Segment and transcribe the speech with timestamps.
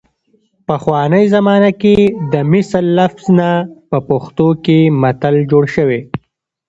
[0.67, 1.95] پخوانۍ زمانه کې
[2.31, 3.49] د مثل لفظ نه
[3.89, 6.01] په پښتو کې متل جوړ شوی